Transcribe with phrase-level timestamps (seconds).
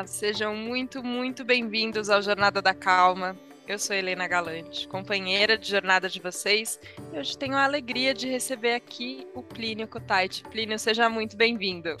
[0.00, 3.36] Olá, sejam muito, muito bem-vindos ao Jornada da Calma.
[3.68, 6.80] Eu sou Helena Galante, companheira de jornada de vocês,
[7.12, 10.42] e hoje tenho a alegria de receber aqui o Plínio Cotait.
[10.50, 11.98] Plínio, seja muito bem-vindo.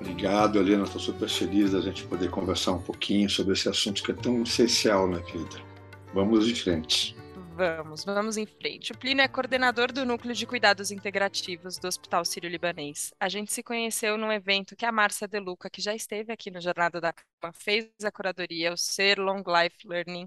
[0.00, 0.84] Obrigado, Helena.
[0.84, 4.44] Estou super feliz da gente poder conversar um pouquinho sobre esse assunto que é tão
[4.44, 5.60] essencial na vida.
[6.14, 7.16] Vamos de frente.
[7.60, 8.90] Vamos, vamos em frente.
[8.90, 13.12] O Plínio é coordenador do Núcleo de Cuidados Integrativos do Hospital Sírio-Libanês.
[13.20, 16.58] A gente se conheceu num evento que a Márcia Deluca, que já esteve aqui no
[16.58, 20.26] Jornada da Cama, fez a curadoria, o Ser Long Life Learning,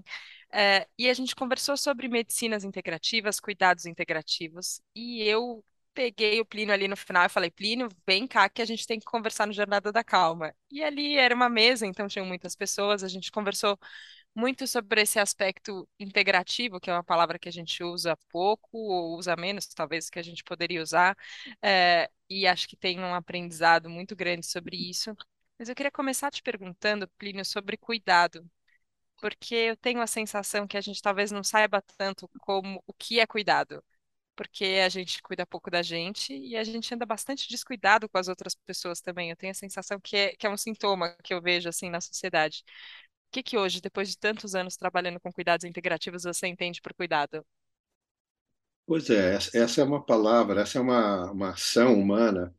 [0.52, 6.72] é, e a gente conversou sobre medicinas integrativas, cuidados integrativos, e eu peguei o Plínio
[6.72, 9.52] ali no final e falei, Plínio, vem cá que a gente tem que conversar no
[9.52, 10.54] Jornada da Calma.
[10.70, 13.78] E ali era uma mesa, então tinham muitas pessoas, a gente conversou
[14.34, 19.16] muito sobre esse aspecto integrativo, que é uma palavra que a gente usa pouco, ou
[19.18, 21.16] usa menos, talvez, que a gente poderia usar,
[21.62, 25.14] é, e acho que tem um aprendizado muito grande sobre isso.
[25.58, 28.48] Mas eu queria começar te perguntando, Plínio, sobre cuidado,
[29.20, 33.20] porque eu tenho a sensação que a gente talvez não saiba tanto como o que
[33.20, 33.82] é cuidado
[34.36, 38.28] porque a gente cuida pouco da gente e a gente anda bastante descuidado com as
[38.28, 39.30] outras pessoas também.
[39.30, 42.00] Eu tenho a sensação que é, que é um sintoma que eu vejo assim na
[42.00, 42.64] sociedade
[43.34, 47.44] que, que hoje, depois de tantos anos trabalhando com cuidados integrativos, você entende por cuidado?
[48.86, 52.54] Pois é, essa é uma palavra, essa é uma, uma ação humana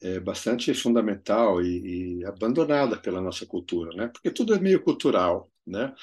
[0.00, 4.08] é, bastante fundamental e, e, abandonada pela nossa cultura, né?
[4.08, 5.94] Porque tudo é meio cultural, né?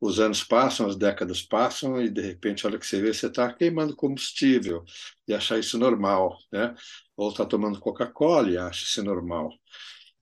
[0.00, 3.52] Os anos passam, as décadas passam e de repente, olha que você vê, você está
[3.52, 4.84] queimando combustível
[5.28, 6.74] e achar isso normal, né?
[7.16, 9.50] Ou está tomando Coca-Cola e acha isso normal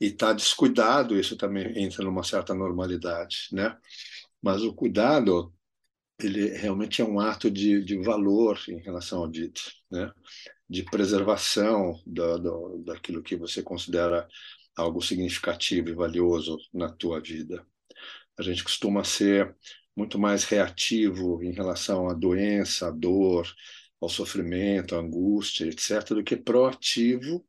[0.01, 3.77] e está descuidado, isso também entra numa certa normalidade, né?
[4.43, 5.53] Mas o cuidado,
[6.19, 10.11] ele realmente é um ato de, de valor em relação ao dito, né?
[10.69, 14.27] De preservação do, daquilo que você considera
[14.75, 17.67] algo significativo e valioso na tua vida.
[18.39, 19.55] A gente costuma ser
[19.95, 23.47] muito mais reativo em relação à doença, à dor,
[24.01, 27.45] ao sofrimento, à angústia, etc., do que proativo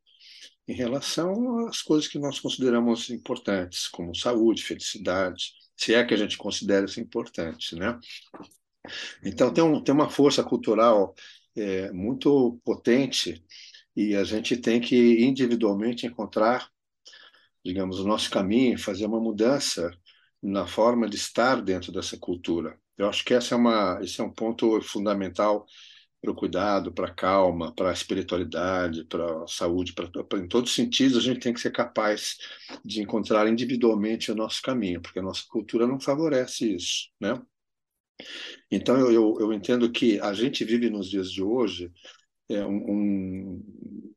[0.71, 6.17] em relação às coisas que nós consideramos importantes, como saúde, felicidade, se é que a
[6.17, 7.99] gente considera isso importante, né?
[9.23, 11.13] Então tem, um, tem uma força cultural
[11.55, 13.43] é, muito potente
[13.95, 16.69] e a gente tem que individualmente encontrar,
[17.65, 19.91] digamos, o nosso caminho, fazer uma mudança
[20.41, 22.79] na forma de estar dentro dessa cultura.
[22.97, 25.65] Eu acho que essa é uma, esse é um ponto fundamental
[26.21, 30.07] para o cuidado, para a calma, para a espiritualidade, para a saúde, para,
[30.39, 32.37] em todos os sentidos, a gente tem que ser capaz
[32.85, 37.41] de encontrar individualmente o nosso caminho, porque a nossa cultura não favorece isso, né?
[38.69, 41.91] Então, eu, eu, eu entendo que a gente vive nos dias de hoje
[42.49, 43.63] é um, um,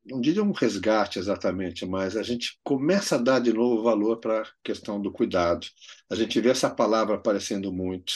[0.04, 4.42] não diria um resgate exatamente, mas a gente começa a dar de novo valor para
[4.42, 5.66] a questão do cuidado.
[6.10, 8.12] A gente vê essa palavra aparecendo muito.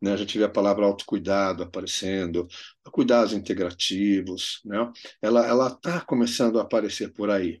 [0.00, 0.16] Né?
[0.16, 2.48] Gente vê a palavra autocuidado aparecendo,
[2.90, 4.90] cuidados integrativos, né?
[5.22, 7.60] ela está começando a aparecer por aí.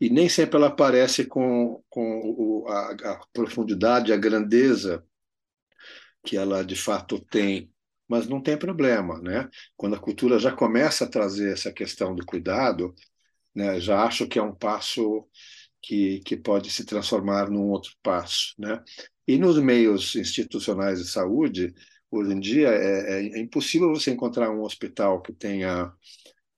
[0.00, 5.04] E nem sempre ela aparece com, com o, a, a profundidade, a grandeza
[6.24, 7.72] que ela de fato tem,
[8.08, 9.48] mas não tem problema, né?
[9.76, 12.94] Quando a cultura já começa a trazer essa questão do cuidado,
[13.54, 15.26] né, já acho que é um passo
[15.82, 18.82] que, que pode se transformar num outro passo, né?
[19.26, 21.74] E nos meios institucionais de saúde,
[22.10, 25.92] hoje em dia, é, é, é impossível você encontrar um hospital que tenha,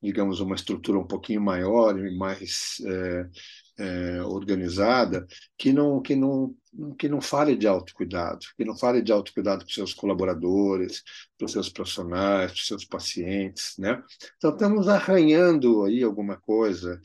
[0.01, 3.29] digamos, uma estrutura um pouquinho maior e mais é,
[3.77, 5.25] é, organizada,
[5.57, 6.55] que não, que, não,
[6.97, 11.03] que não fale de autocuidado, que não fale de autocuidado para os seus colaboradores,
[11.37, 13.75] para os seus profissionais, para os seus pacientes.
[13.77, 14.01] Né?
[14.37, 17.01] Então, estamos arranhando aí alguma coisa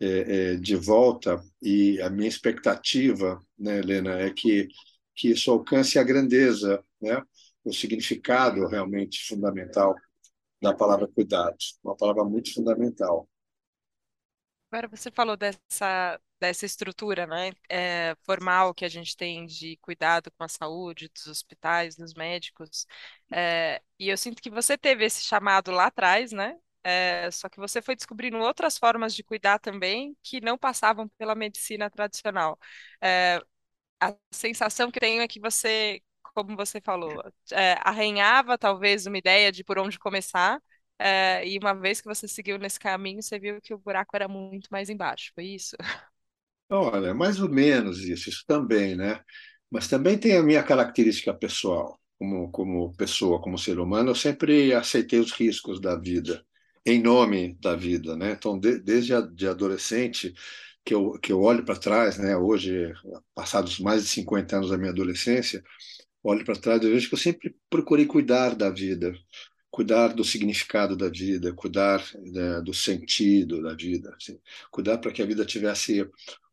[0.00, 4.68] é, é, de volta e a minha expectativa, né, Helena, é que
[5.20, 7.22] que isso alcance a grandeza, né?
[7.62, 9.94] o significado realmente fundamental
[10.62, 13.28] da palavra cuidado, uma palavra muito fundamental.
[14.72, 20.30] Agora você falou dessa, dessa estrutura né, é, formal que a gente tem de cuidado
[20.38, 22.86] com a saúde dos hospitais, dos médicos,
[23.30, 26.56] é, e eu sinto que você teve esse chamado lá atrás, né?
[26.84, 31.34] É, só que você foi descobrindo outras formas de cuidar também que não passavam pela
[31.34, 32.58] medicina tradicional.
[33.02, 33.40] É,
[34.00, 36.02] a sensação que tenho é que você,
[36.34, 37.22] como você falou,
[37.52, 40.60] é, arranhava talvez uma ideia de por onde começar,
[40.98, 44.28] é, e uma vez que você seguiu nesse caminho, você viu que o buraco era
[44.28, 45.76] muito mais embaixo, foi isso?
[46.68, 49.20] Olha, mais ou menos isso, isso também, né?
[49.70, 54.72] Mas também tem a minha característica pessoal, como, como pessoa, como ser humano, eu sempre
[54.72, 56.44] aceitei os riscos da vida,
[56.84, 58.32] em nome da vida, né?
[58.32, 60.34] Então, de, desde a, de adolescente,
[60.84, 62.92] que eu, que eu olho para trás, né, hoje,
[63.34, 65.62] passados mais de 50 anos da minha adolescência,
[66.22, 69.14] olho para trás e vejo que eu sempre procurei cuidar da vida,
[69.70, 74.38] cuidar do significado da vida, cuidar né, do sentido da vida, assim,
[74.70, 76.08] cuidar para que a vida tivesse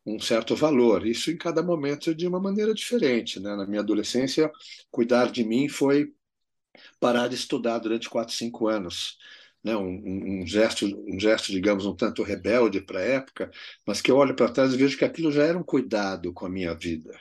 [0.06, 1.06] um certo valor.
[1.06, 3.39] Isso em cada momento de uma maneira diferente.
[3.39, 3.56] Né?
[3.56, 4.51] Na minha adolescência,
[4.89, 6.13] cuidar de mim foi
[7.00, 9.18] parar de estudar durante quatro, cinco anos.
[9.68, 9.75] Né?
[9.75, 13.52] Um, um, gesto, um gesto, digamos, um tanto rebelde para a época,
[13.86, 16.46] mas que eu olho para trás e vejo que aquilo já era um cuidado com
[16.46, 17.19] a minha vida.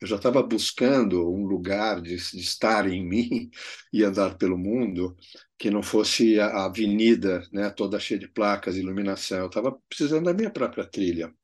[0.00, 3.50] Eu já estava buscando um lugar de, de, estar em mim
[3.92, 5.16] e andar pelo mundo
[5.58, 9.38] que não fosse a avenida né, toda cheia de placas, iluminação.
[9.38, 11.34] Eu estava precisando da minha própria trilha.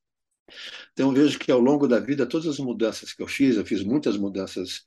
[0.93, 3.83] Então, vejo que ao longo da vida, todas as mudanças que eu fiz, eu fiz
[3.83, 4.85] muitas mudanças,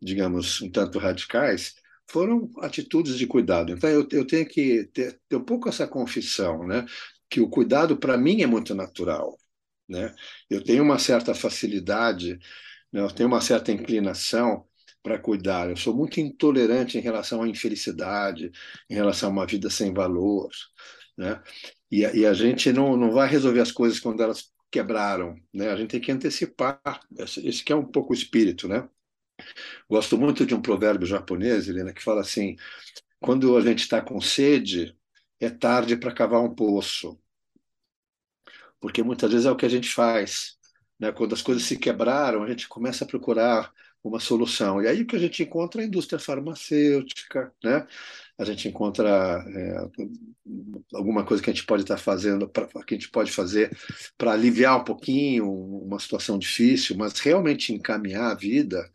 [0.00, 1.74] digamos, um tanto radicais,
[2.08, 3.72] foram atitudes de cuidado.
[3.72, 6.84] Então, eu, eu tenho que ter, ter um pouco essa confissão, né?
[7.28, 9.38] que o cuidado, para mim, é muito natural.
[9.88, 10.14] Né?
[10.50, 12.38] Eu tenho uma certa facilidade,
[12.92, 13.00] né?
[13.00, 14.66] eu tenho uma certa inclinação
[15.02, 15.70] para cuidar.
[15.70, 18.50] Eu sou muito intolerante em relação à infelicidade,
[18.88, 20.50] em relação a uma vida sem valor.
[21.16, 21.42] Né?
[21.90, 25.68] E, e a gente não, não vai resolver as coisas quando elas quebraram, né?
[25.68, 26.80] A gente tem que antecipar.
[27.18, 28.88] Esse, que é um pouco o espírito, né?
[29.88, 32.56] Gosto muito de um provérbio japonês, Helena, que fala assim:
[33.20, 34.96] quando a gente está com sede,
[35.40, 37.18] é tarde para cavar um poço,
[38.80, 40.56] porque muitas vezes é o que a gente faz.
[40.98, 41.12] Né?
[41.12, 43.72] Quando as coisas se quebraram, a gente começa a procurar
[44.02, 44.82] uma solução.
[44.82, 47.86] E aí o que a gente encontra é a indústria farmacêutica, né?
[48.38, 49.88] a gente encontra é,
[50.94, 53.76] alguma coisa que a gente pode estar fazendo, pra, que a gente pode fazer
[54.18, 58.90] para aliviar um pouquinho uma situação difícil, mas realmente encaminhar a vida,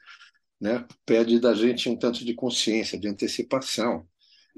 [0.59, 4.07] né, pede da gente um tanto de consciência, de antecipação.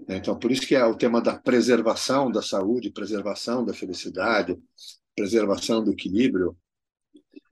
[0.07, 0.17] Né?
[0.17, 4.57] Então, por isso que é o tema da preservação da saúde, preservação da felicidade,
[5.15, 6.55] preservação do equilíbrio,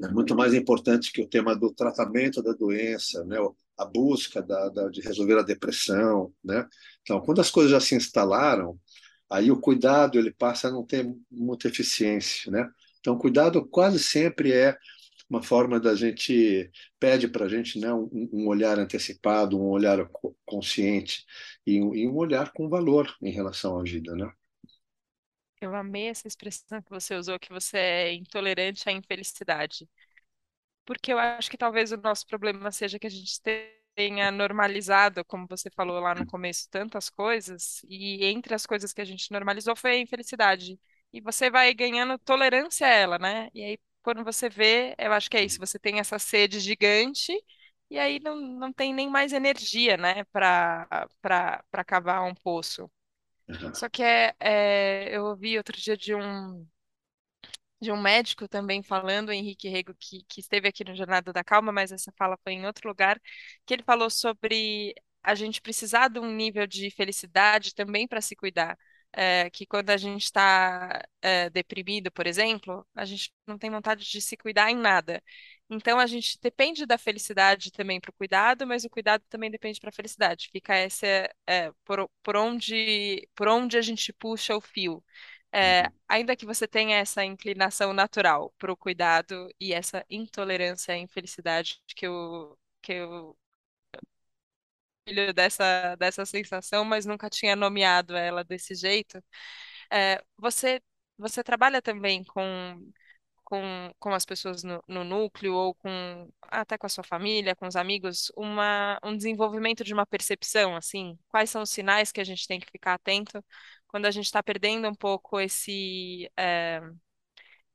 [0.01, 3.37] é muito mais importante que o tema do tratamento da doença, né?
[3.77, 6.31] a busca da, da, de resolver a depressão.
[6.43, 6.65] Né?
[7.01, 8.79] Então, quando as coisas já se instalaram,
[9.29, 12.51] aí o cuidado ele passa a não ter muita eficiência.
[12.51, 12.69] Né?
[12.99, 14.77] Então, cuidado quase sempre é
[15.29, 20.07] uma forma da gente pede para a gente né, um, um, olhar antecipado, um olhar
[20.45, 21.25] consciente
[21.65, 24.31] e um, e um olhar com valor em relação à vida, né?
[25.59, 29.89] Eu amei essa expressão que você usou, que você é intolerante à infelicidade.
[30.85, 33.41] Porque eu acho que talvez o nosso problema seja que a gente
[33.95, 39.01] tenha normalizado, como você falou lá no começo, tantas coisas, e entre as coisas que
[39.01, 40.79] a gente normalizou foi a infelicidade.
[41.11, 43.49] E você vai ganhando tolerância a ela, né?
[43.53, 47.33] E aí, quando você vê, eu acho que é isso, você tem essa sede gigante,
[47.89, 50.87] e aí não, não tem nem mais energia, né, para
[51.85, 52.89] cavar um poço.
[53.73, 56.65] Só que é, é, eu ouvi outro dia de um,
[57.81, 61.71] de um médico também falando, Henrique Rego, que, que esteve aqui no Jornada da Calma,
[61.71, 63.19] mas essa fala foi em outro lugar,
[63.65, 68.35] que ele falou sobre a gente precisar de um nível de felicidade também para se
[68.35, 68.77] cuidar.
[69.13, 74.05] É, que quando a gente está é, deprimido, por exemplo, a gente não tem vontade
[74.05, 75.23] de se cuidar em nada.
[75.69, 79.79] Então a gente depende da felicidade também para o cuidado, mas o cuidado também depende
[79.79, 80.49] para a felicidade.
[80.51, 81.07] Fica essa
[81.47, 85.03] é, por, por onde por onde a gente puxa o fio.
[85.51, 85.89] É, uhum.
[86.07, 91.81] ainda que você tenha essa inclinação natural para o cuidado e essa intolerância à infelicidade
[91.95, 93.37] que eu que eu
[95.33, 99.23] dessa dessa sensação, mas nunca tinha nomeado ela desse jeito.
[99.91, 100.81] É, você
[101.17, 102.43] você trabalha também com
[103.47, 107.65] com, com as pessoas no, no, núcleo ou com até com a sua família, com
[107.67, 112.25] os amigos, uma, um desenvolvimento de uma percepção, assim, quais são os sinais que a
[112.25, 113.43] gente tem que ficar atento
[113.87, 116.81] quando a gente está perdendo um pouco esse é,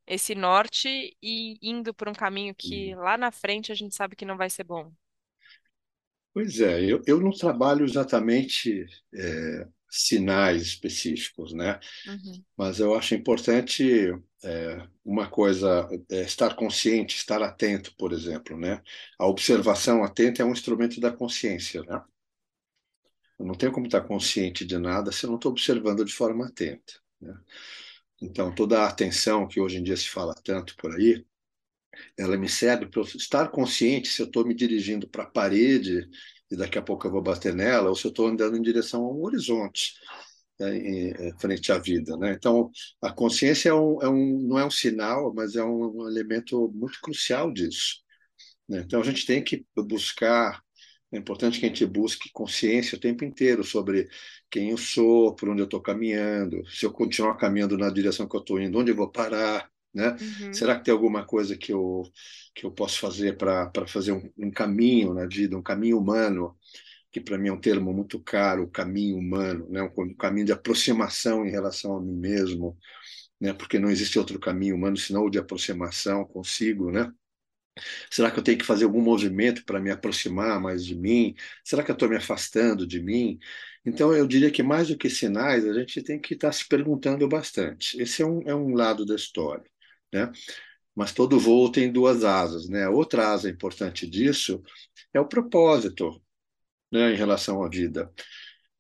[0.07, 4.25] esse norte e indo por um caminho que lá na frente a gente sabe que
[4.25, 4.93] não vai ser bom.
[6.35, 11.79] Pois é, eu, eu não trabalho exatamente é, sinais específicos, né?
[12.07, 12.43] Uhum.
[12.57, 14.11] Mas eu acho importante
[14.43, 18.83] é, uma coisa, é estar consciente, estar atento, por exemplo, né?
[19.19, 22.03] A observação atenta é um instrumento da consciência, né?
[23.39, 26.47] Eu não tenho como estar consciente de nada se eu não estou observando de forma
[26.47, 26.95] atenta.
[27.21, 27.35] Né?
[28.21, 31.27] Então, toda a atenção que hoje em dia se fala tanto por aí,
[32.17, 36.09] ela me serve para estar consciente se eu estou me dirigindo para a parede
[36.51, 39.05] e daqui a pouco eu vou bater nela, ou se eu estou andando em direção
[39.05, 39.95] a um horizonte
[40.61, 42.17] né, em, em, frente à vida.
[42.17, 42.33] Né?
[42.33, 42.71] Então,
[43.01, 46.71] a consciência é um, é um, não é um sinal, mas é um, um elemento
[46.75, 48.03] muito crucial disso.
[48.69, 48.83] Né?
[48.85, 50.63] Então, a gente tem que buscar
[51.13, 54.09] é importante que a gente busque consciência o tempo inteiro sobre
[54.51, 58.35] quem eu sou, por onde eu estou caminhando, se eu continuar caminhando na direção que
[58.35, 60.17] eu estou indo, onde eu vou parar, né?
[60.41, 60.53] Uhum.
[60.55, 62.03] Será que tem alguma coisa que eu
[62.55, 66.57] que eu posso fazer para fazer um, um, caminho na vida, um caminho humano,
[67.11, 69.83] que para mim é um termo muito caro, caminho humano, né?
[69.83, 72.77] Um, um, caminho de aproximação em relação a mim mesmo,
[73.41, 73.53] né?
[73.53, 77.13] Porque não existe outro caminho humano senão o de aproximação consigo, né?
[78.11, 81.35] Será que eu tenho que fazer algum movimento para me aproximar mais de mim?
[81.65, 83.39] Será que eu estou me afastando de mim?
[83.85, 86.67] Então, eu diria que mais do que sinais, a gente tem que estar tá se
[86.69, 88.01] perguntando bastante.
[88.01, 89.72] Esse é um, é um lado da história.
[90.13, 90.31] Né?
[90.95, 92.69] Mas todo voo tem duas asas.
[92.69, 92.89] Né?
[92.89, 94.63] Outra asa importante disso
[95.15, 96.23] é o propósito
[96.91, 98.13] né, em relação à vida.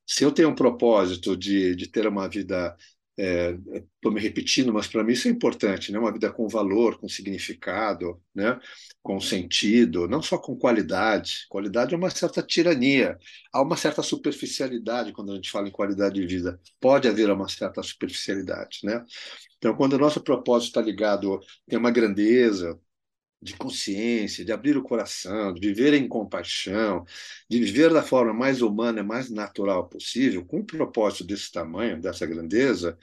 [0.06, 2.76] Se eu tenho um propósito de, de ter uma vida
[3.16, 5.98] estou é, me repetindo, mas para mim isso é importante, né?
[5.98, 8.58] Uma vida com valor, com significado, né?
[9.02, 11.46] Com sentido, não só com qualidade.
[11.48, 13.18] Qualidade é uma certa tirania,
[13.52, 16.58] há uma certa superficialidade quando a gente fala em qualidade de vida.
[16.80, 19.04] Pode haver uma certa superficialidade, né?
[19.58, 21.38] Então, quando o nosso propósito está ligado,
[21.68, 22.78] tem uma grandeza,
[23.42, 27.04] de consciência, de abrir o coração, de viver em compaixão,
[27.50, 32.26] de viver da forma mais humana, mais natural possível, com um propósito desse tamanho, dessa
[32.26, 32.96] grandeza,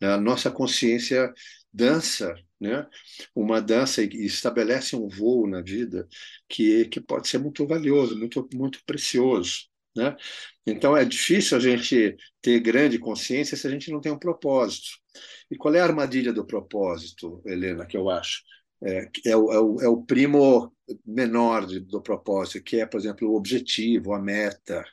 [0.00, 1.32] né, a nossa consciência
[1.72, 2.86] dança, né?
[3.34, 6.06] Uma dança e estabelece um voo na vida
[6.48, 10.16] que que pode ser muito valioso, muito muito precioso, né?
[10.66, 14.88] Então é difícil a gente ter grande consciência se a gente não tem um propósito.
[15.50, 18.42] E qual é a armadilha do propósito, Helena, que eu acho?
[18.84, 20.72] É, é, o, é, o, é, o, primo
[21.04, 24.84] menor de, do propósito, que é, por exemplo, o objetivo, a meta,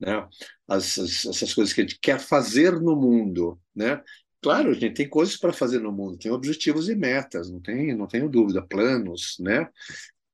[0.00, 0.26] né?
[0.66, 3.60] As, as, essas coisas que a gente quer fazer no mundo.
[3.74, 4.02] Né?
[4.40, 7.94] Claro, a gente tem coisas para fazer no mundo, tem objetivos e metas, não, tem,
[7.94, 9.68] não tenho dúvida, planos, né?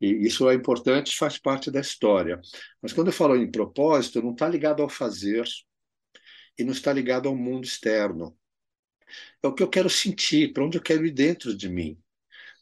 [0.00, 2.40] E isso é importante, faz parte da história.
[2.80, 5.44] Mas quando eu falo em propósito, não está ligado ao fazer
[6.56, 8.36] e não está ligado ao mundo externo.
[9.42, 11.98] É o que eu quero sentir, para onde eu quero ir dentro de mim.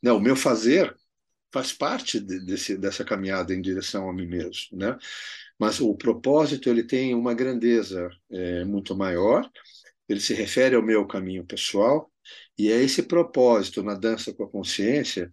[0.05, 0.95] Não, o meu fazer
[1.51, 4.99] faz parte de, desse, dessa caminhada em direção a mim mesmo, né?
[5.59, 9.51] Mas o propósito ele tem uma grandeza é, muito maior.
[10.07, 12.13] Ele se refere ao meu caminho pessoal
[12.59, 15.31] e é esse propósito na dança com a consciência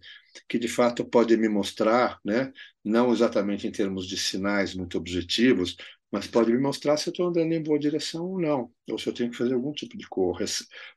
[0.48, 2.50] que de fato pode me mostrar, né?
[2.82, 5.76] Não exatamente em termos de sinais muito objetivos,
[6.12, 9.08] mas pode me mostrar se eu estou andando em boa direção ou não, ou se
[9.08, 10.06] eu tenho que fazer algum tipo de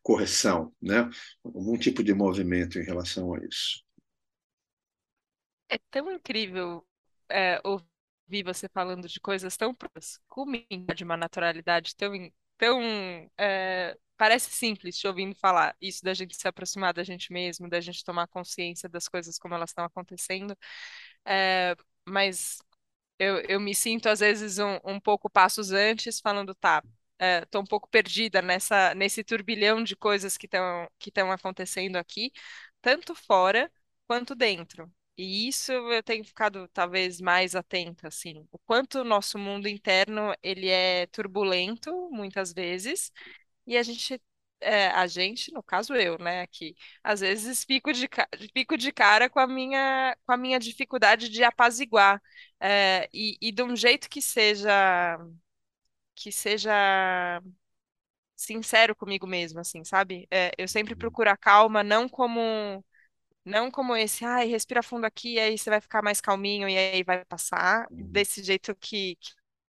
[0.03, 1.09] correção, né?
[1.43, 3.81] algum tipo de movimento em relação a isso.
[5.69, 6.85] É tão incrível
[7.29, 10.19] é, ouvir você falando de coisas tão próximas,
[10.95, 12.11] de uma naturalidade tão,
[12.57, 12.81] tão
[13.37, 17.79] é, parece simples te ouvindo falar isso da gente se aproximar da gente mesmo, da
[17.79, 20.55] gente tomar consciência das coisas como elas estão acontecendo,
[21.25, 21.75] é,
[22.07, 22.59] mas
[23.19, 26.83] eu, eu me sinto, às vezes, um, um pouco passos antes, falando, tá,
[27.43, 32.31] estou é, um pouco perdida nessa, nesse turbilhão de coisas que estão que acontecendo aqui,
[32.81, 33.71] tanto fora
[34.07, 34.91] quanto dentro.
[35.17, 40.33] E isso eu tenho ficado talvez mais atenta, assim, o quanto o nosso mundo interno
[40.43, 43.11] ele é turbulento muitas vezes
[43.67, 44.21] e a gente
[44.65, 48.09] é, a gente, no caso eu, né, aqui, às vezes fico de,
[48.53, 52.21] fico de cara com a minha, com a minha dificuldade de apaziguar,
[52.59, 55.17] é, e, e de um jeito que seja,
[56.15, 57.41] que seja
[58.35, 60.27] sincero comigo mesmo, assim, sabe?
[60.31, 62.83] É, eu sempre procuro a calma, não como,
[63.45, 67.03] não como esse, ai, respira fundo aqui, aí você vai ficar mais calminho e aí
[67.03, 68.11] vai passar, Uhum.
[68.11, 69.17] desse jeito que,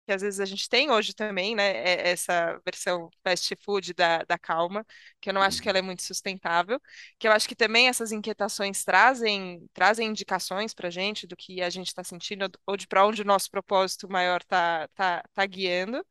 [0.07, 1.65] que às vezes a gente tem hoje também, né?
[1.77, 4.87] é- Essa versão fast food da, da calma,
[5.21, 6.81] que eu não acho que ela é muito sustentável,
[7.19, 11.61] que eu acho que também essas inquietações trazem, trazem indicações para a gente do que
[11.63, 15.47] a gente está sentindo ou de para onde o nosso propósito maior está tá, tá
[15.47, 16.05] guiando,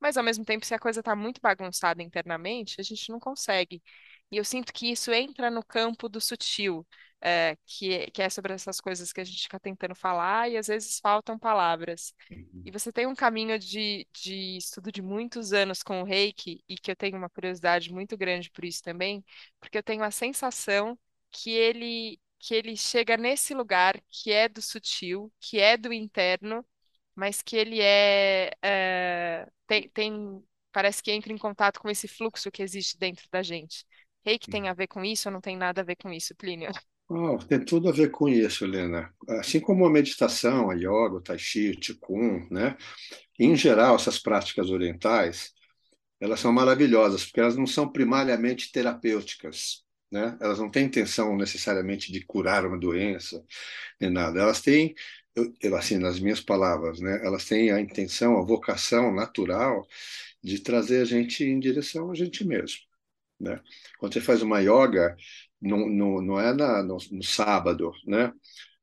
[0.00, 3.82] mas ao mesmo tempo, se a coisa está muito bagunçada internamente, a gente não consegue.
[4.30, 6.86] E eu sinto que isso entra no campo do sutil,
[7.22, 10.56] é, que, é, que é sobre essas coisas que a gente fica tentando falar e
[10.56, 12.14] às vezes faltam palavras.
[12.64, 12.72] E Uhum.
[12.72, 16.90] você tem um caminho de, de estudo de muitos anos com o Reiki, e que
[16.92, 19.24] eu tenho uma curiosidade muito grande por isso também,
[19.60, 20.98] porque eu tenho a sensação
[21.30, 26.64] que ele, que ele chega nesse lugar que é do sutil, que é do interno,
[27.14, 32.50] mas que ele é, é tem, tem, parece que entra em contato com esse fluxo
[32.50, 33.84] que existe dentro da gente.
[34.24, 36.70] Reiki tem a ver com isso ou não tem nada a ver com isso, Plínio?
[37.14, 39.12] Oh, tem tudo a ver com isso, Helena.
[39.28, 42.74] Assim como a meditação, a yoga, o tai chi, o qigong, né?
[43.38, 45.52] Em geral, essas práticas orientais,
[46.20, 50.38] elas são maravilhosas, porque elas não são primariamente terapêuticas, né?
[50.40, 53.44] Elas não têm intenção necessariamente de curar uma doença,
[54.00, 54.40] nem nada.
[54.40, 54.94] Elas têm,
[55.36, 57.20] eu, assim, nas minhas palavras, né?
[57.24, 59.86] Elas têm a intenção, a vocação natural
[60.42, 62.80] de trazer a gente em direção a gente mesmo,
[63.40, 63.60] né?
[63.98, 65.16] Quando você faz uma yoga,
[65.62, 68.32] não, não, não é na, no, no sábado, né?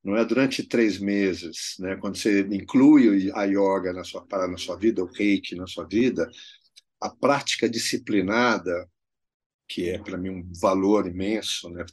[0.03, 1.95] não é durante três meses, né?
[1.97, 6.29] Quando você inclui a yoga na sua na sua vida, o reiki na sua vida,
[7.01, 8.89] a prática disciplinada,
[9.67, 11.85] que é para mim um valor imenso, né?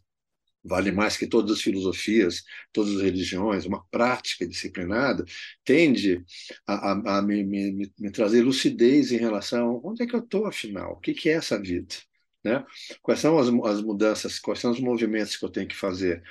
[0.64, 3.66] Vale mais que todas as filosofias, todas as religiões.
[3.66, 5.24] Uma prática disciplinada
[5.64, 6.24] tende
[6.66, 10.20] a, a, a me, me, me, trazer lucidez em relação a onde é que eu
[10.20, 11.94] estou, afinal, o que, que é essa vida,
[12.46, 12.64] né?
[13.02, 16.22] Quais são as, as mudanças, quais são os movimentos que eu tenho que fazer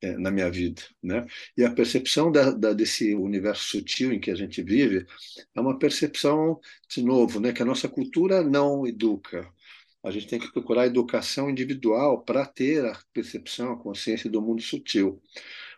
[0.00, 1.26] é, na minha vida, né?
[1.56, 5.06] E a percepção da, da, desse universo sutil em que a gente vive
[5.54, 7.52] é uma percepção de novo, né?
[7.52, 9.50] Que a nossa cultura não educa.
[10.04, 14.62] A gente tem que procurar educação individual para ter a percepção, a consciência do mundo
[14.62, 15.20] sutil.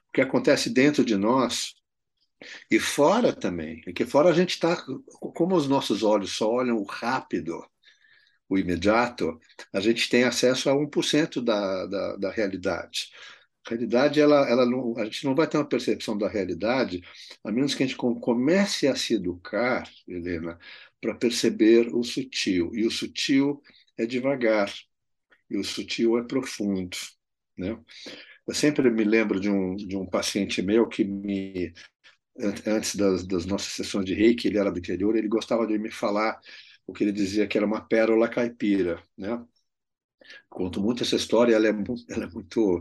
[0.09, 1.75] O que acontece dentro de nós
[2.71, 4.77] e fora também, porque fora a gente está,
[5.35, 7.65] como os nossos olhos só olham o rápido,
[8.49, 9.39] o imediato,
[9.73, 13.11] a gente tem acesso a 1% da, da, da realidade.
[13.67, 17.03] A realidade, ela, ela não, a gente não vai ter uma percepção da realidade,
[17.45, 20.59] a menos que a gente comece a se educar, Helena,
[21.01, 22.71] para perceber o sutil.
[22.75, 23.63] E o sutil
[23.99, 24.73] é devagar,
[25.51, 26.97] e o sutil é profundo.
[27.57, 27.79] Né?
[28.47, 31.75] Eu sempre me lembro de um, de um paciente meu que me,
[32.67, 35.91] antes das, das nossas sessões de reiki, ele era do interior, ele gostava de me
[35.91, 36.41] falar
[36.89, 39.45] o que ele dizia que era uma pérola caipira, né?
[40.49, 41.71] Conto muito essa história, ela é,
[42.11, 42.81] ela é muito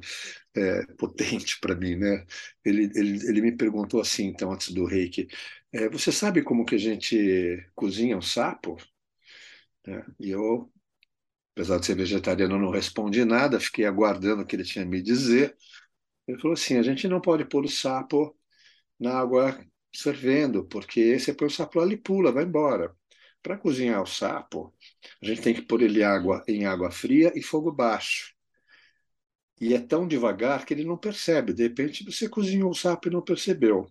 [0.56, 2.26] é, potente para mim, né?
[2.66, 5.28] Ele, ele, ele me perguntou assim, então, antes do reiki,
[5.72, 8.78] é, você sabe como que a gente cozinha um sapo?
[9.88, 10.72] É, e eu,
[11.56, 15.58] apesar de ser vegetariano, não respondi nada, fiquei aguardando o que ele tinha me dizer.
[16.28, 18.38] Ele falou assim, a gente não pode pôr o sapo
[19.00, 19.60] na água
[19.96, 22.96] fervendo, porque você põe o sapo lá, ele pula, vai embora.
[23.41, 24.74] Para cozinhar o sapo,
[25.22, 28.36] a gente tem que pôr ele água, em água fria e fogo baixo.
[29.60, 31.54] E é tão devagar que ele não percebe.
[31.54, 33.88] De repente, você cozinhou o sapo e não percebeu.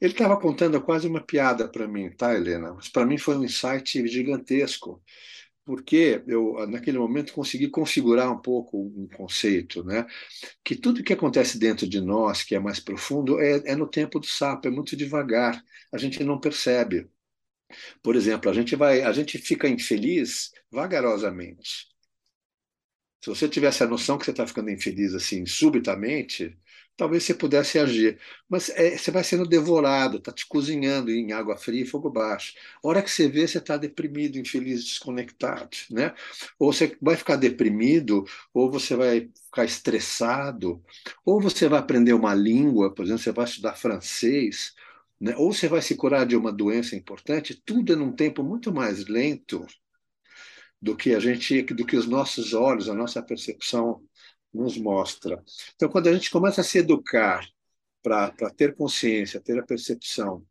[0.00, 2.74] Ele estava contando quase uma piada para mim, tá, Helena?
[2.74, 5.02] Mas para mim foi um insight gigantesco,
[5.64, 10.06] porque eu, naquele momento, consegui configurar um pouco um conceito, né?
[10.64, 14.20] Que tudo que acontece dentro de nós, que é mais profundo, é, é no tempo
[14.20, 15.62] do sapo, é muito devagar.
[15.92, 17.08] A gente não percebe.
[18.02, 21.88] Por exemplo, a gente vai, a gente fica infeliz vagarosamente.
[23.22, 26.56] Se você tivesse a noção que você está ficando infeliz assim subitamente,
[26.96, 28.18] talvez você pudesse agir.
[28.48, 32.54] Mas é, você vai sendo devorado, está te cozinhando em água fria e fogo baixo.
[32.82, 35.70] A hora que você vê, você está deprimido, infeliz, desconectado.
[35.90, 36.14] Né?
[36.58, 38.24] Ou você vai ficar deprimido,
[38.54, 40.82] ou você vai ficar estressado,
[41.24, 44.72] ou você vai aprender uma língua, por exemplo, você vai estudar francês,
[45.20, 45.34] né?
[45.36, 49.06] ou você vai se curar de uma doença importante, tudo é num tempo muito mais
[49.06, 49.66] lento
[50.80, 54.02] do que a gente, do que os nossos olhos, a nossa percepção
[54.52, 55.42] nos mostra.
[55.74, 57.46] Então, quando a gente começa a se educar
[58.02, 60.46] para ter consciência, ter a percepção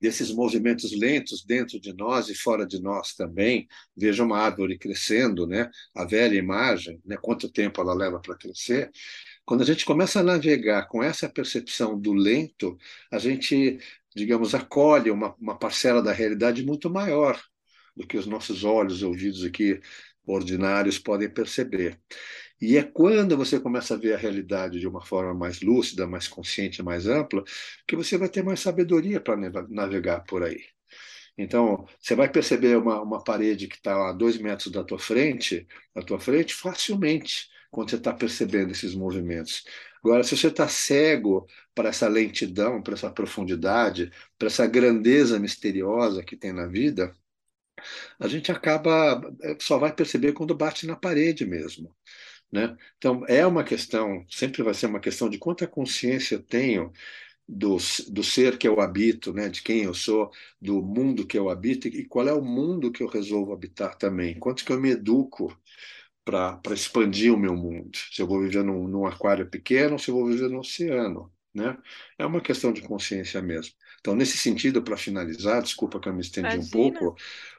[0.00, 5.46] desses movimentos lentos dentro de nós e fora de nós também, veja uma árvore crescendo,
[5.46, 5.70] né?
[5.94, 7.16] A velha imagem, né?
[7.16, 8.90] Quanto tempo ela leva para crescer?
[9.44, 12.78] Quando a gente começa a navegar com essa percepção do lento,
[13.10, 13.78] a gente,
[14.14, 17.40] digamos, acolhe uma, uma parcela da realidade muito maior
[17.96, 19.80] do que os nossos olhos ouvidos aqui
[20.26, 22.00] ordinários podem perceber.
[22.60, 26.26] E é quando você começa a ver a realidade de uma forma mais lúcida, mais
[26.26, 27.44] consciente, mais ampla,
[27.86, 29.36] que você vai ter mais sabedoria para
[29.68, 30.64] navegar por aí.
[31.36, 35.66] Então, você vai perceber uma, uma parede que está a dois metros da tua frente,
[35.94, 39.64] da tua frente, facilmente, quando você está percebendo esses movimentos.
[40.02, 46.22] Agora, se você está cego para essa lentidão, para essa profundidade, para essa grandeza misteriosa
[46.22, 47.12] que tem na vida,
[48.18, 51.94] a gente acaba, é, só vai perceber quando bate na parede mesmo.
[52.52, 52.76] Né?
[52.98, 56.92] Então, é uma questão, sempre vai ser uma questão de quanta consciência eu tenho
[57.48, 57.76] do,
[58.08, 59.48] do ser que eu habito, né?
[59.48, 63.02] de quem eu sou, do mundo que eu habito e qual é o mundo que
[63.02, 64.38] eu resolvo habitar também.
[64.38, 65.56] Quanto que eu me educo
[66.24, 67.90] para expandir o meu mundo.
[68.12, 71.32] Se eu vou viver num, num aquário pequeno ou se eu vou viver no oceano.
[71.54, 71.76] Né?
[72.18, 73.74] É uma questão de consciência mesmo.
[74.00, 76.64] Então, nesse sentido, para finalizar, desculpa que eu me estendi Imagina.
[76.64, 77.16] um pouco,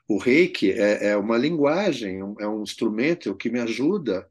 [0.08, 4.28] o reiki é, é uma linguagem, é um instrumento que me ajuda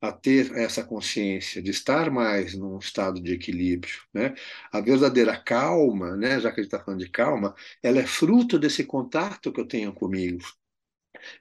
[0.00, 4.34] a ter essa consciência de estar mais num estado de equilíbrio, né?
[4.72, 6.40] A verdadeira calma, né?
[6.40, 9.66] Já que a gente está falando de calma, ela é fruto desse contato que eu
[9.66, 10.44] tenho comigo.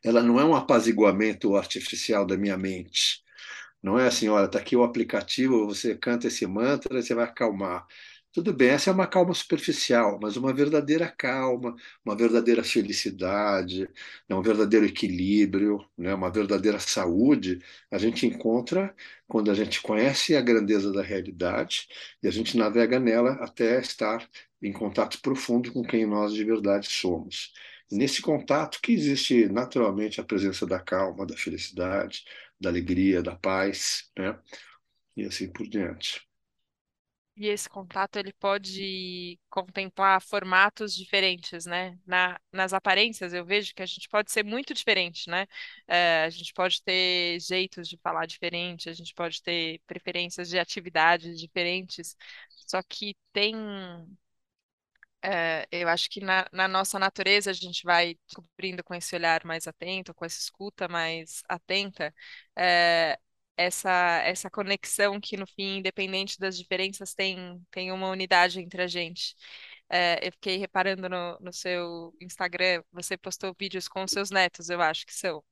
[0.03, 3.23] Ela não é um apaziguamento artificial da minha mente.
[3.81, 7.85] Não é assim, olha, está aqui o aplicativo, você canta esse mantra, você vai acalmar.
[8.33, 13.87] Tudo bem, essa é uma calma superficial, mas uma verdadeira calma, uma verdadeira felicidade,
[14.27, 18.93] né, um verdadeiro equilíbrio, né, uma verdadeira saúde, a gente encontra
[19.27, 21.87] quando a gente conhece a grandeza da realidade
[22.21, 24.27] e a gente navega nela até estar
[24.61, 27.53] em contato profundo com quem nós de verdade somos.
[27.91, 32.23] Nesse contato que existe naturalmente a presença da calma, da felicidade,
[32.59, 34.37] da alegria, da paz, né?
[35.17, 36.21] E assim por diante.
[37.37, 41.99] E esse contato ele pode contemplar formatos diferentes, né?
[42.07, 45.45] Na, nas aparências eu vejo que a gente pode ser muito diferente, né?
[45.85, 50.57] É, a gente pode ter jeitos de falar diferente, a gente pode ter preferências de
[50.57, 52.15] atividades diferentes,
[52.67, 53.53] só que tem
[55.25, 59.43] é, eu acho que na, na, nossa natureza a gente vai descobrindo com esse olhar
[59.43, 62.13] mais atento, com essa escuta mais atenta,
[62.55, 63.17] é,
[63.57, 68.87] essa, essa conexão que, no fim, independente das diferenças, tem, tem uma unidade entre a
[68.87, 69.35] gente.
[69.89, 74.81] É, eu fiquei reparando no, no seu Instagram, você postou vídeos com seus netos, eu
[74.81, 75.43] acho que são.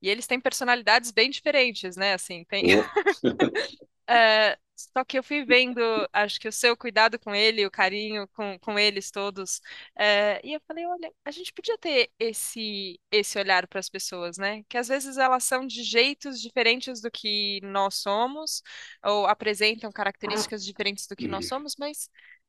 [0.00, 2.14] E eles têm personalidades bem diferentes, né?
[2.14, 2.64] Assim, tem.
[4.10, 5.80] É, só que eu fui vendo,
[6.12, 9.60] acho que o seu cuidado com ele, o carinho com, com eles todos,
[9.96, 14.38] é, e eu falei, olha, a gente podia ter esse esse olhar para as pessoas,
[14.38, 14.62] né?
[14.68, 18.62] Que às vezes elas são de jeitos diferentes do que nós somos,
[19.04, 22.08] ou apresentam características diferentes do que nós somos, mas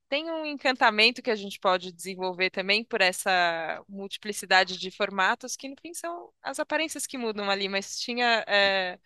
[0.10, 5.70] tem um encantamento que a gente pode desenvolver também por essa multiplicidade de formatos, que
[5.70, 9.00] no fim são as aparências que mudam ali, mas tinha é,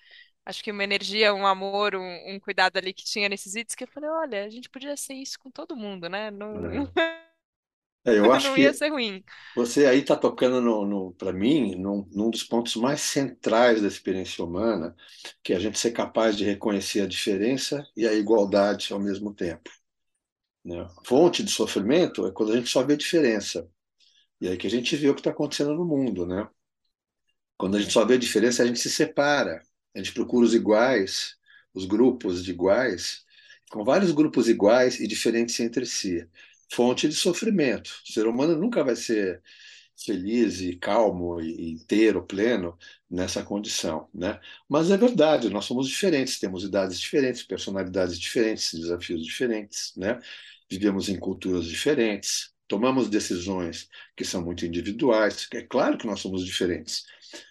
[0.46, 3.84] acho que uma energia, um amor, um, um, cuidado ali que tinha nesses vídeos que
[3.84, 6.30] eu falei, olha, a gente podia ser isso com todo mundo, né?
[6.30, 6.78] Não, é.
[8.06, 9.24] eu acho não que ia ser ruim.
[9.56, 13.88] Você aí está tocando, no, no para mim, num, num, dos pontos mais centrais da
[13.88, 14.96] experiência humana,
[15.42, 19.34] que é a gente ser capaz de reconhecer a diferença e a igualdade ao mesmo
[19.34, 19.70] tempo.
[20.64, 20.88] Né?
[21.06, 23.70] Fonte de sofrimento é quando a gente só vê diferença.
[24.42, 26.50] E aí que a gente vê o que está acontecendo no mundo, né?
[27.58, 29.62] Quando a gente só vê diferença, a gente se separa
[29.96, 31.36] a gente procura os iguais,
[31.74, 33.24] os grupos de iguais,
[33.70, 36.28] com vários grupos iguais e diferentes entre si.
[36.72, 37.90] Fonte de sofrimento.
[38.08, 39.42] O ser humano nunca vai ser
[39.96, 42.78] feliz e calmo e inteiro, pleno
[43.10, 44.40] nessa condição, né?
[44.68, 50.20] Mas é verdade, nós somos diferentes, temos idades diferentes, personalidades diferentes, desafios diferentes, né?
[50.70, 55.48] Vivemos em culturas diferentes, tomamos decisões que são muito individuais.
[55.54, 57.06] É claro que nós somos diferentes,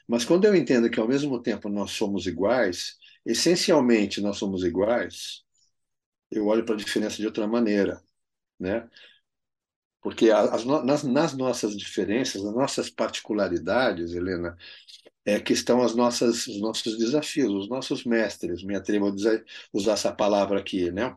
[0.09, 5.43] mas quando eu entendo que ao mesmo tempo nós somos iguais, essencialmente nós somos iguais,
[6.31, 8.03] eu olho para a diferença de outra maneira,
[8.59, 8.89] né?
[10.01, 14.57] Porque as, nas, nas, nossas diferenças, nas nossas particularidades, Helena,
[15.25, 18.65] é que estão as nossas, os nossos desafios, os nossos mestres.
[18.65, 21.17] Me atrevo a dizer, usar essa palavra aqui, né?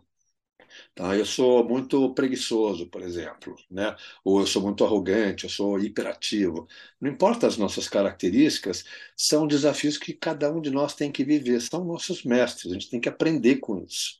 [0.94, 3.96] Então, eu sou muito preguiçoso, por exemplo, né?
[4.24, 6.68] ou eu sou muito arrogante, eu sou hiperativo.
[7.00, 8.84] Não importa as nossas características,
[9.16, 12.90] são desafios que cada um de nós tem que viver, são nossos mestres, a gente
[12.90, 14.20] tem que aprender com isso.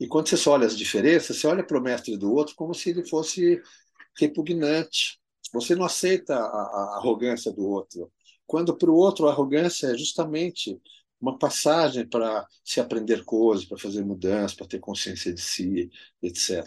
[0.00, 2.90] E quando você olha as diferenças, você olha para o mestre do outro como se
[2.90, 3.60] ele fosse
[4.18, 5.18] repugnante.
[5.52, 8.10] Você não aceita a, a arrogância do outro.
[8.46, 10.80] Quando para o outro a arrogância é justamente
[11.20, 15.90] uma passagem para se aprender coisas, para fazer mudanças, para ter consciência de si,
[16.22, 16.64] etc.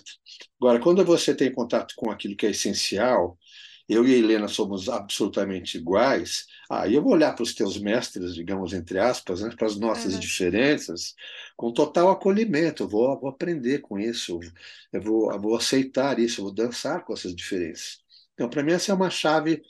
[0.59, 3.37] Agora, quando você tem contato com aquilo que é essencial,
[3.87, 8.33] eu e a Helena somos absolutamente iguais, aí eu vou olhar para os teus mestres,
[8.33, 10.19] digamos, entre aspas, né, para as nossas uhum.
[10.19, 11.13] diferenças,
[11.57, 12.83] com total acolhimento.
[12.83, 14.39] Eu vou, vou aprender com isso,
[14.93, 17.99] eu vou, eu vou aceitar isso, eu vou dançar com essas diferenças.
[18.33, 19.61] Então, para mim, essa é uma chave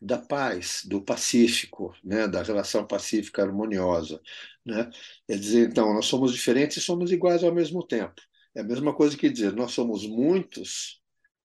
[0.00, 4.20] da paz, do pacífico, né, da relação pacífica harmoniosa.
[4.64, 4.90] Né?
[5.28, 8.20] É dizer, então, nós somos diferentes e somos iguais ao mesmo tempo.
[8.54, 11.00] É a mesma coisa que dizer, nós somos muitos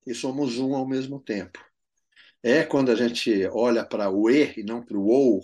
[0.08, 1.60] e somos um ao mesmo tempo.
[2.42, 5.42] É quando a gente olha para o E e não para o OU,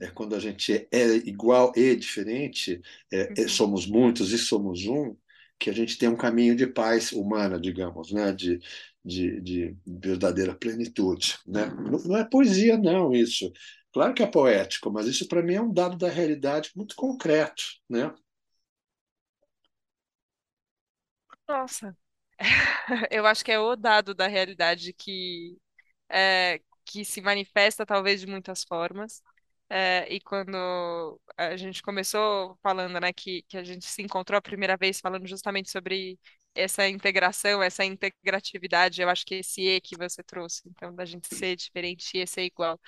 [0.00, 2.80] é quando a gente é igual e diferente,
[3.10, 3.48] é, é, uhum.
[3.48, 5.16] somos muitos e somos um,
[5.58, 8.32] que a gente tem um caminho de paz humana, digamos, né?
[8.32, 8.58] de,
[9.04, 11.38] de, de verdadeira plenitude.
[11.46, 11.66] Né?
[11.66, 13.52] Não, não é poesia, não, isso.
[13.92, 17.62] Claro que é poético, mas isso para mim é um dado da realidade muito concreto.
[17.88, 18.12] Né?
[21.48, 21.96] Nossa,
[23.10, 25.58] eu acho que é o dado da realidade que,
[26.08, 29.22] é, que se manifesta talvez de muitas formas.
[29.68, 34.42] É, e quando a gente começou falando, né, que, que a gente se encontrou a
[34.42, 36.18] primeira vez falando justamente sobre
[36.54, 41.34] essa integração, essa integratividade, eu acho que esse E que você trouxe, então, da gente
[41.34, 42.80] ser diferente e ser igual,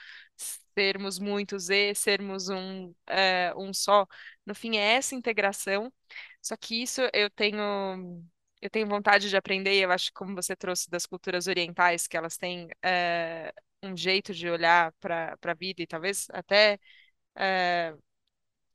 [0.77, 4.07] sermos muitos e sermos um, é, um só,
[4.44, 5.92] no fim é essa integração,
[6.42, 8.22] só que isso eu tenho
[8.61, 12.16] eu tenho vontade de aprender, eu acho que como você trouxe das culturas orientais, que
[12.16, 16.79] elas têm é, um jeito de olhar para a vida e talvez até
[17.37, 17.94] é,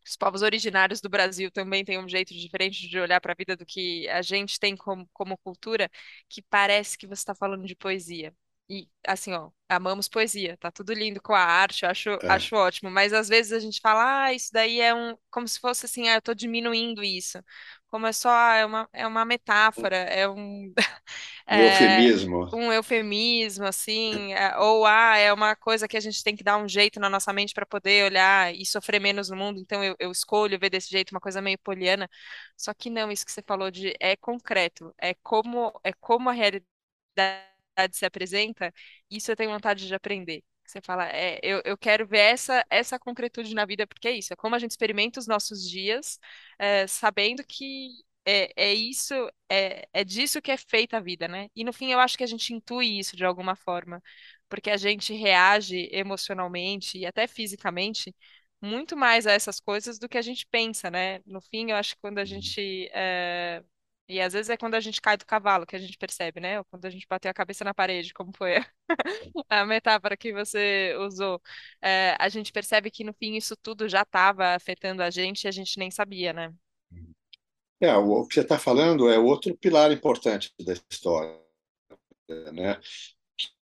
[0.09, 3.55] os povos originários do Brasil também têm um jeito diferente de olhar para a vida
[3.55, 5.89] do que a gente tem como, como cultura,
[6.29, 8.33] que parece que você está falando de poesia.
[8.69, 12.27] E assim, ó, amamos poesia, tá tudo lindo com a arte, eu acho, É.
[12.27, 15.59] acho ótimo, mas às vezes a gente fala, ah, isso daí é um, como se
[15.59, 17.39] fosse assim, ah, eu tô diminuindo isso.
[17.87, 20.71] Como é só, ah, é uma, é uma metáfora, é um,
[21.51, 22.41] Um é eufemismo.
[22.51, 26.57] um eufemismo, assim, é- ou ah, é uma coisa que a gente tem que dar
[26.57, 29.95] um jeito na nossa mente para poder olhar e sofrer menos no mundo, então eu,
[29.99, 32.09] eu escolho ver desse jeito, uma coisa meio poliana.
[32.57, 36.33] Só que não, isso que você falou de é concreto, é como é como a
[36.33, 36.65] realidade
[37.91, 38.73] se apresenta,
[39.09, 40.43] isso eu tenho vontade de aprender.
[40.65, 44.31] Você fala, é, eu, eu quero ver essa, essa concretude na vida, porque é isso,
[44.33, 46.19] é como a gente experimenta os nossos dias,
[46.59, 47.89] é, sabendo que
[48.25, 49.13] é, é isso,
[49.49, 51.47] é, é disso que é feita a vida, né?
[51.55, 54.01] E no fim eu acho que a gente intui isso de alguma forma,
[54.47, 58.15] porque a gente reage emocionalmente e até fisicamente
[58.61, 61.19] muito mais a essas coisas do que a gente pensa, né?
[61.25, 63.63] No fim, eu acho que quando a gente é,
[64.09, 66.59] e às vezes é quando a gente cai do cavalo que a gente percebe, né?
[66.59, 68.65] Ou quando a gente bateu a cabeça na parede, como foi a
[69.65, 71.41] metáfora que você usou.
[71.81, 75.47] É, a gente percebe que no fim isso tudo já estava afetando a gente e
[75.47, 76.53] a gente nem sabia, né?
[77.81, 81.39] É, o que você está falando é outro pilar importante da história,
[82.53, 82.79] né?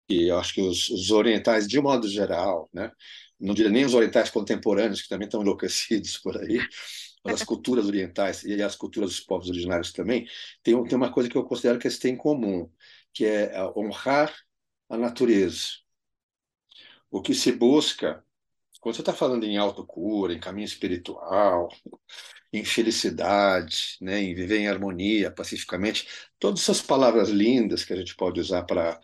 [0.07, 2.91] Que eu acho que os, os orientais, de modo geral, né?
[3.39, 6.59] Não diria nem os orientais contemporâneos, que também estão enlouquecidos por aí,
[7.29, 10.27] as culturas orientais e as culturas dos povos originários também,
[10.63, 12.69] tem, tem uma coisa que eu considero que eles têm em comum,
[13.13, 14.35] que é honrar
[14.89, 15.79] a natureza.
[17.09, 18.23] O que se busca,
[18.81, 21.69] quando você está falando em autocura, em caminho espiritual,
[22.51, 26.07] em felicidade, né, em viver em harmonia, pacificamente,
[26.39, 28.99] todas essas palavras lindas que a gente pode usar para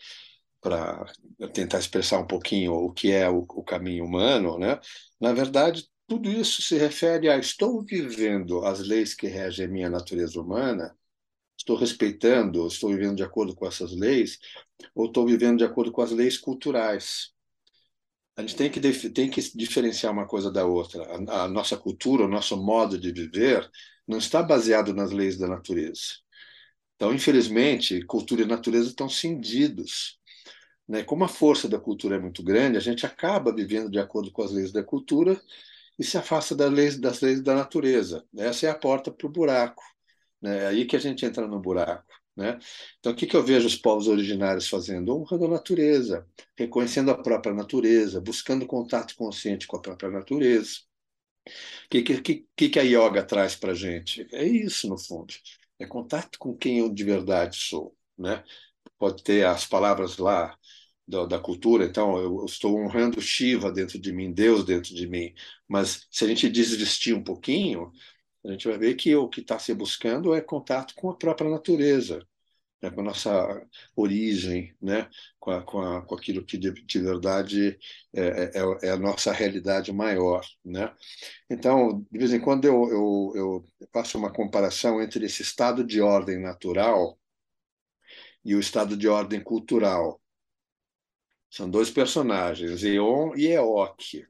[0.61, 1.05] para
[1.53, 4.79] tentar expressar um pouquinho o que é o, o caminho humano, né?
[5.19, 9.89] Na verdade, tudo isso se refere a estou vivendo as leis que regem a minha
[9.89, 10.95] natureza humana,
[11.57, 14.39] estou respeitando, estou vivendo de acordo com essas leis,
[14.93, 17.31] ou estou vivendo de acordo com as leis culturais.
[18.35, 21.03] A gente tem que, tem que diferenciar uma coisa da outra.
[21.29, 23.69] A, a nossa cultura, o nosso modo de viver,
[24.07, 26.19] não está baseado nas leis da natureza.
[26.95, 30.19] Então, infelizmente, cultura e natureza estão cindidos
[30.87, 31.03] né?
[31.03, 34.43] Como a força da cultura é muito grande, a gente acaba vivendo de acordo com
[34.43, 35.39] as leis da cultura
[35.97, 38.25] e se afasta das leis, das leis da natureza.
[38.37, 39.83] Essa é a porta para o buraco.
[40.41, 40.63] Né?
[40.63, 42.13] É aí que a gente entra no buraco.
[42.35, 42.59] Né?
[42.99, 45.15] Então, o que, que eu vejo os povos originários fazendo?
[45.15, 46.27] Honrando a natureza,
[46.57, 50.79] reconhecendo a própria natureza, buscando contato consciente com a própria natureza.
[51.85, 54.27] O que, que, que, que a yoga traz para a gente?
[54.31, 55.33] É isso, no fundo.
[55.79, 57.95] É contato com quem eu de verdade sou.
[58.17, 58.43] Né?
[58.97, 60.57] Pode ter as palavras lá
[61.07, 65.33] da, da, cultura, então eu estou honrando Shiva dentro de mim, Deus dentro de mim.
[65.67, 67.91] Mas se a gente desvestir um pouquinho,
[68.45, 71.49] a gente vai ver que o que está se buscando é contato com a própria
[71.49, 72.25] natureza,
[72.81, 76.99] né, com a nossa origem, né, com, a, com, a, com aquilo que de, de
[76.99, 77.79] verdade
[78.13, 80.45] é, é, é, a nossa realidade maior.
[80.63, 80.93] Né?
[81.49, 86.01] Então, de vez em quando eu, eu, eu faço uma comparação entre esse estado de
[86.01, 87.17] ordem natural
[88.43, 90.21] e o estado de ordem cultural.
[91.53, 94.25] São dois personagens, Eon e Eok.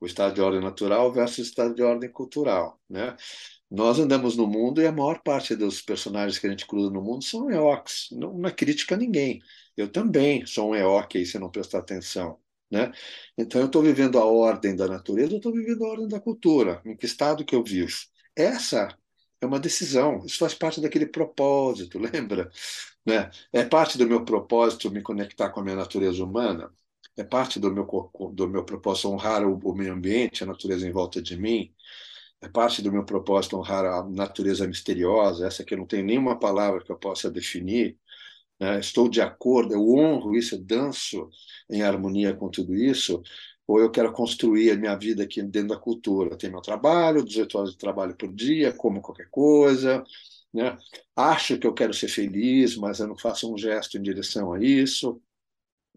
[0.00, 2.80] O estado de ordem natural versus o estado de ordem cultural.
[2.90, 3.16] Né?
[3.70, 7.00] Nós andamos no mundo e a maior parte dos personagens que a gente cruza no
[7.00, 8.08] mundo são Eoks.
[8.10, 9.40] Não, não é crítica a ninguém.
[9.76, 12.40] Eu também sou um Eok aí, se não prestar atenção.
[12.68, 12.90] Né?
[13.38, 16.82] Então, eu estou vivendo a ordem da natureza, eu estou vivendo a ordem da cultura.
[16.84, 17.94] Em que estado que eu vivo?
[18.34, 18.88] Essa
[19.40, 20.26] é uma decisão.
[20.26, 22.50] Isso faz parte daquele propósito, lembra?
[23.06, 23.30] Né?
[23.52, 26.72] É parte do meu propósito me conectar com a minha natureza humana.
[27.16, 27.86] É parte do meu,
[28.32, 31.72] do meu propósito honrar o, o meio ambiente, a natureza em volta de mim.
[32.40, 36.82] É parte do meu propósito honrar a natureza misteriosa, essa que não tenho nenhuma palavra
[36.84, 37.98] que eu possa definir.
[38.60, 38.80] Né?
[38.80, 41.28] Estou de acordo, eu honro isso, eu danço
[41.70, 43.22] em harmonia com tudo isso,
[43.66, 46.36] ou eu quero construir a minha vida aqui dentro da cultura.
[46.36, 50.04] Tenho meu trabalho, 18 horas de trabalho por dia, como qualquer coisa,
[50.52, 50.76] né?
[51.14, 54.62] Acho que eu quero ser feliz, mas eu não faço um gesto em direção a
[54.62, 55.20] isso.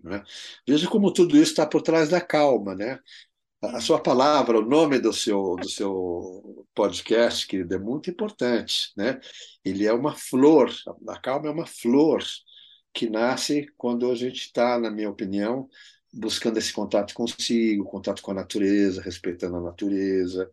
[0.04, 0.24] Né?
[0.68, 3.00] Veja como tudo isso está por trás da calma, né?
[3.62, 9.20] A sua palavra, o nome do seu, do seu podcast, querido, é muito importante, né?
[9.66, 10.74] Ele é uma flor,
[11.10, 12.24] a calma é uma flor
[12.94, 15.68] que nasce quando a gente está, na minha opinião,
[16.12, 20.50] buscando esse contato consigo, contato com a natureza, respeitando a natureza,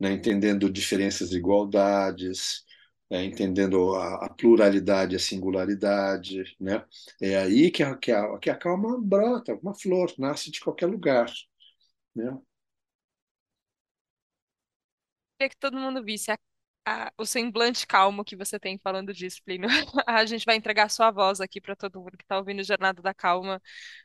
[0.00, 0.12] né?
[0.12, 2.64] entendendo diferenças e igualdades,
[3.10, 6.84] é, entendendo a, a, pluralidade, a singularidade, né?
[7.20, 10.86] É aí que a, que, a, que a calma brota, uma flor, nasce de qualquer
[10.86, 11.30] lugar,
[12.14, 12.36] né?
[15.38, 16.38] Queria que todo mundo visse a,
[16.86, 19.68] a, o semblante calmo que você tem falando disso, Plínio.
[20.06, 23.12] A gente vai entregar sua voz aqui para todo mundo que está ouvindo Jornada da
[23.14, 23.60] Calma,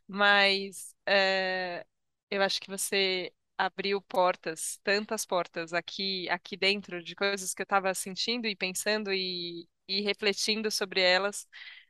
[0.07, 1.85] mas é,
[2.29, 3.31] eu acho que você
[3.65, 9.13] abriu portas, tantas portas aqui, aqui dentro de coisas que eu estava sentindo e pensando
[9.13, 11.47] e, e refletindo sobre elas,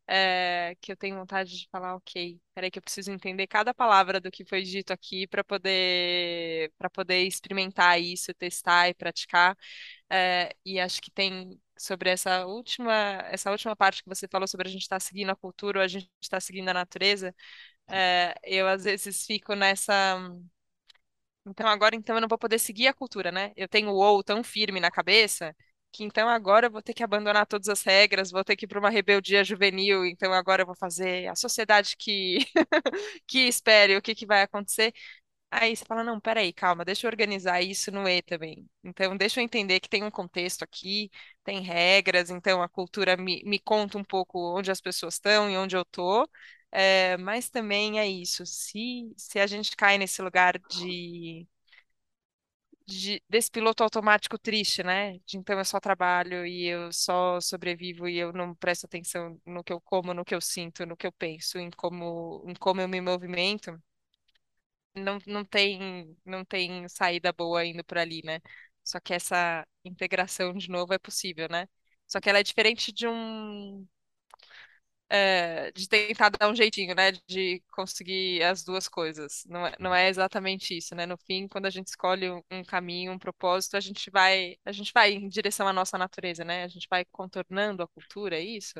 [0.07, 4.19] é, que eu tenho vontade de falar, ok, peraí que eu preciso entender cada palavra
[4.19, 9.57] do que foi dito aqui para poder para poder experimentar isso, testar e praticar.
[10.09, 12.93] É, e acho que tem sobre essa última
[13.31, 15.85] essa última parte que você falou sobre a gente estar tá seguindo a cultura, ou
[15.85, 17.33] a gente está seguindo a natureza.
[17.89, 20.17] É, eu às vezes fico nessa
[21.45, 23.51] então agora então eu não vou poder seguir a cultura, né?
[23.55, 25.55] Eu tenho o ou tão firme na cabeça
[25.91, 28.67] que então agora eu vou ter que abandonar todas as regras, vou ter que ir
[28.67, 32.37] para uma rebeldia juvenil, então agora eu vou fazer a sociedade que
[33.27, 34.93] que espere o que que vai acontecer.
[35.51, 38.69] Aí você fala, não, peraí, calma, deixa eu organizar isso no E também.
[38.83, 41.11] Então, deixa eu entender que tem um contexto aqui,
[41.43, 45.57] tem regras, então a cultura me, me conta um pouco onde as pessoas estão e
[45.57, 46.29] onde eu tô.
[46.71, 51.45] É, mas também é isso, se, se a gente cai nesse lugar de,
[52.87, 55.13] de, desse piloto automático triste, né?
[55.25, 59.63] De então eu só trabalho e eu só sobrevivo e eu não presto atenção no
[59.63, 62.81] que eu como, no que eu sinto, no que eu penso, em como, em como
[62.81, 63.79] eu me movimento,
[64.95, 68.39] não, não tem, não tem saída boa indo por ali, né?
[68.83, 71.67] Só que essa integração de novo é possível, né?
[72.07, 73.87] Só que ela é diferente de um
[75.13, 77.11] é, de tentar dar um jeitinho, né?
[77.27, 79.43] De conseguir as duas coisas.
[79.45, 81.05] Não é, não é exatamente isso, né?
[81.05, 84.93] No fim, quando a gente escolhe um, caminho, um propósito, a gente vai, a gente
[84.93, 86.63] vai em direção à nossa natureza, né?
[86.63, 88.75] A gente vai contornando a cultura, é isso?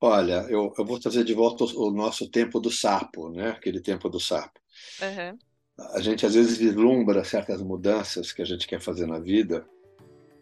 [0.00, 3.50] Olha, eu, eu vou trazer de volta o, o nosso tempo do sapo, né?
[3.50, 4.58] Aquele tempo do sapo.
[5.00, 5.38] Uhum.
[5.94, 9.64] A gente às vezes vislumbra certas mudanças que a gente quer fazer na vida,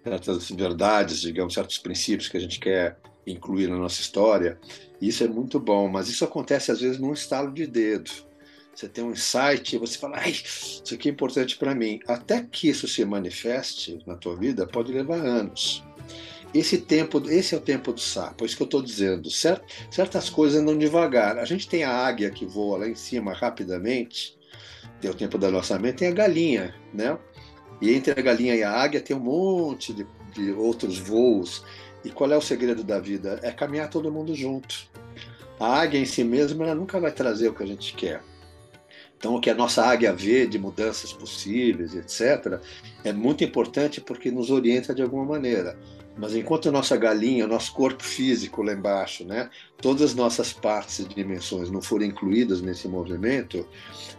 [0.03, 2.99] certas verdades, digamos, certos princípios que a gente quer
[3.31, 4.59] incluir na nossa história.
[5.01, 8.11] Isso é muito bom, mas isso acontece às vezes num estalo de dedo.
[8.75, 11.99] Você tem um insight e você fala, ai, isso aqui é importante para mim.
[12.07, 15.83] Até que isso se manifeste na tua vida, pode levar anos.
[16.55, 19.31] Esse tempo, esse é o tempo do sapo, é isso que eu estou dizendo.
[19.31, 21.39] Cert, certas coisas andam devagar.
[21.39, 24.39] A gente tem a águia que voa lá em cima rapidamente,
[25.01, 27.19] tem o tempo da nossa mente, tem a galinha, né?
[27.81, 31.65] E entre a galinha e a águia tem um monte de, de outros voos
[32.05, 33.41] e qual é o segredo da vida?
[33.43, 34.89] É caminhar todo mundo junto.
[35.59, 38.23] A águia em si mesma ela nunca vai trazer o que a gente quer.
[39.19, 42.61] Então, o que a nossa águia vê de mudanças possíveis, etc.,
[43.03, 45.77] é muito importante porque nos orienta de alguma maneira.
[46.17, 50.53] Mas enquanto a nossa galinha, o nosso corpo físico lá embaixo, né, todas as nossas
[50.53, 53.67] partes e dimensões não forem incluídas nesse movimento,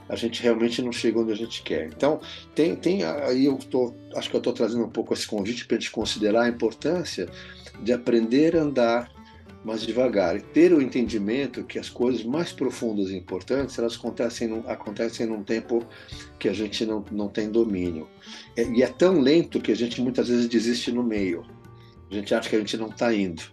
[0.07, 1.87] a gente realmente não chega onde a gente quer.
[1.87, 2.21] Então,
[2.55, 5.75] tem, tem aí eu tô, acho que eu estou trazendo um pouco esse convite para
[5.75, 7.29] a gente considerar a importância
[7.83, 9.11] de aprender a andar
[9.63, 14.63] mais devagar e ter o entendimento que as coisas mais profundas e importantes elas acontecem
[14.67, 15.85] acontecem num tempo
[16.37, 18.07] que a gente não, não tem domínio.
[18.55, 21.45] É, e é tão lento que a gente muitas vezes desiste no meio.
[22.09, 23.43] A gente acha que a gente não está indo.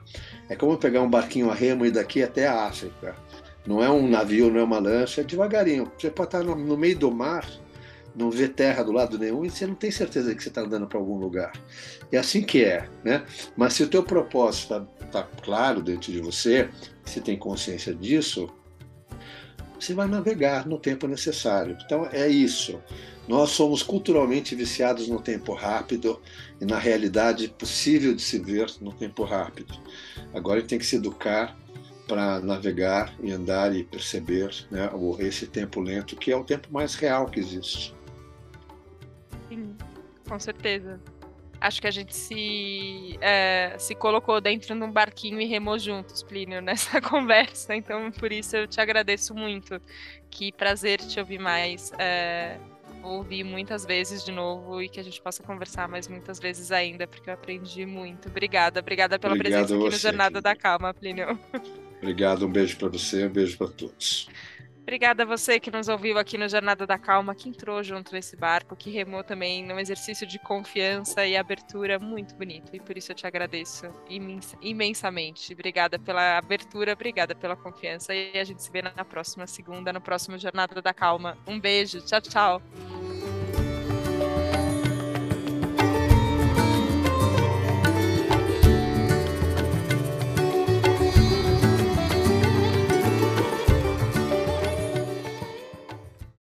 [0.48, 3.14] É como pegar um barquinho a remo e daqui até a África.
[3.66, 5.90] Não é um navio, não é uma lancha, é devagarinho.
[5.98, 7.44] Você pode estar no, no meio do mar,
[8.16, 10.86] não vê terra do lado nenhum e você não tem certeza que você está andando
[10.86, 11.52] para algum lugar.
[12.10, 13.24] É assim que é, né?
[13.56, 16.70] Mas se o teu propósito está tá claro dentro de você,
[17.04, 18.48] você tem consciência disso,
[19.78, 21.76] você vai navegar no tempo necessário.
[21.84, 22.80] Então é isso.
[23.28, 26.20] Nós somos culturalmente viciados no tempo rápido
[26.60, 29.74] e na realidade possível de se ver no tempo rápido.
[30.32, 31.56] Agora tem que se educar
[32.06, 36.94] para navegar e andar e perceber né, esse tempo lento, que é o tempo mais
[36.94, 37.95] real que existe.
[40.28, 41.00] Com certeza.
[41.60, 46.22] Acho que a gente se, é, se colocou dentro de um barquinho e remou juntos,
[46.22, 47.74] Plínio, nessa conversa.
[47.74, 49.80] Então, por isso eu te agradeço muito.
[50.30, 51.92] Que prazer te ouvir mais.
[51.98, 52.58] É,
[53.02, 57.06] ouvir muitas vezes de novo e que a gente possa conversar mais muitas vezes ainda,
[57.06, 58.28] porque eu aprendi muito.
[58.28, 61.38] Obrigada, obrigada pela Obrigado presença aqui no Jornada da Calma, Plínio.
[61.98, 64.28] Obrigado, um beijo para você, um beijo para todos.
[64.86, 68.36] Obrigada a você que nos ouviu aqui no Jornada da Calma, que entrou junto nesse
[68.36, 72.70] barco, que remou também num exercício de confiança e abertura muito bonito.
[72.72, 73.90] E por isso eu te agradeço
[74.62, 75.52] imensamente.
[75.52, 78.14] Obrigada pela abertura, obrigada pela confiança.
[78.14, 81.36] E a gente se vê na próxima segunda, no próximo Jornada da Calma.
[81.48, 82.62] Um beijo, tchau, tchau.